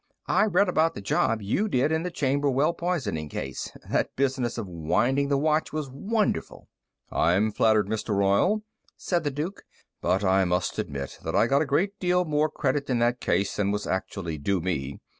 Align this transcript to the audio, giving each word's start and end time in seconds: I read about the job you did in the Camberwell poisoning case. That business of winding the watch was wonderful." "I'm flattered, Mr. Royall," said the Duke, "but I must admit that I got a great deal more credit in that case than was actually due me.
I 0.25 0.45
read 0.45 0.67
about 0.67 0.95
the 0.95 1.01
job 1.01 1.43
you 1.43 1.67
did 1.69 1.91
in 1.91 2.01
the 2.01 2.09
Camberwell 2.09 2.73
poisoning 2.73 3.29
case. 3.29 3.71
That 3.87 4.15
business 4.15 4.57
of 4.57 4.65
winding 4.67 5.27
the 5.27 5.37
watch 5.37 5.71
was 5.71 5.91
wonderful." 5.91 6.67
"I'm 7.11 7.51
flattered, 7.51 7.85
Mr. 7.87 8.15
Royall," 8.15 8.63
said 8.97 9.23
the 9.23 9.29
Duke, 9.29 9.61
"but 10.01 10.23
I 10.23 10.43
must 10.43 10.79
admit 10.79 11.19
that 11.23 11.35
I 11.35 11.45
got 11.45 11.61
a 11.61 11.67
great 11.67 11.99
deal 11.99 12.25
more 12.25 12.49
credit 12.49 12.89
in 12.89 12.97
that 12.97 13.19
case 13.21 13.57
than 13.57 13.69
was 13.69 13.85
actually 13.85 14.39
due 14.39 14.59
me. 14.59 14.97